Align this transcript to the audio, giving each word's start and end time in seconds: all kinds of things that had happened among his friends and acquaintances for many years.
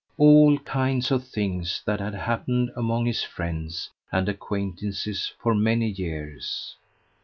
all 0.17 0.57
kinds 0.57 1.11
of 1.11 1.23
things 1.27 1.83
that 1.85 1.99
had 1.99 2.15
happened 2.15 2.71
among 2.75 3.05
his 3.05 3.21
friends 3.21 3.91
and 4.11 4.27
acquaintances 4.27 5.31
for 5.39 5.53
many 5.53 5.89
years. 5.89 6.75